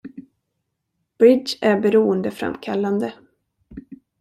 Bridge 1.17 1.57
är 1.61 1.79
beroendeframkallande. 1.79 3.13